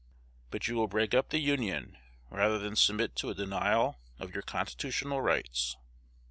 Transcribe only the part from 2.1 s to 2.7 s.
rather